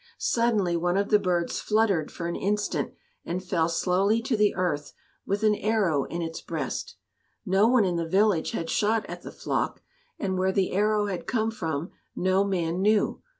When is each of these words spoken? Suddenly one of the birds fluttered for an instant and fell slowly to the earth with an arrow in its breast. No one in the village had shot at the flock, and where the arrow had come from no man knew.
Suddenly 0.17 0.75
one 0.77 0.97
of 0.97 1.09
the 1.11 1.19
birds 1.19 1.59
fluttered 1.59 2.09
for 2.11 2.25
an 2.25 2.35
instant 2.35 2.91
and 3.23 3.43
fell 3.43 3.69
slowly 3.69 4.19
to 4.23 4.35
the 4.35 4.55
earth 4.55 4.93
with 5.27 5.43
an 5.43 5.53
arrow 5.53 6.05
in 6.05 6.23
its 6.23 6.41
breast. 6.41 6.95
No 7.45 7.67
one 7.67 7.85
in 7.85 7.97
the 7.97 8.09
village 8.09 8.49
had 8.49 8.67
shot 8.71 9.05
at 9.05 9.21
the 9.21 9.31
flock, 9.31 9.83
and 10.17 10.39
where 10.39 10.51
the 10.51 10.71
arrow 10.71 11.05
had 11.05 11.27
come 11.27 11.51
from 11.51 11.91
no 12.15 12.43
man 12.43 12.81
knew. 12.81 13.21